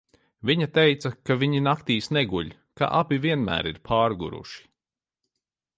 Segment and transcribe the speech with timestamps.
[0.49, 2.49] Viņa teica, ka viņi naktīs neguļ,
[2.81, 4.59] ka abi vienmēr ir pārguruši.